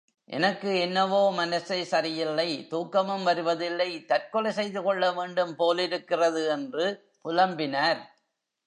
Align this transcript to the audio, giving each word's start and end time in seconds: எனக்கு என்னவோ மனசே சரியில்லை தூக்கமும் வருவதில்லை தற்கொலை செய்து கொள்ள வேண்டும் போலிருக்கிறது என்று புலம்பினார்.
எனக்கு 0.29 0.69
என்னவோ 0.79 1.31
மனசே 1.31 1.83
சரியில்லை 1.83 2.67
தூக்கமும் 2.71 3.23
வருவதில்லை 3.23 4.05
தற்கொலை 4.05 4.51
செய்து 4.51 4.81
கொள்ள 4.83 5.11
வேண்டும் 5.11 5.55
போலிருக்கிறது 5.55 6.47
என்று 6.47 6.85
புலம்பினார். 7.23 8.01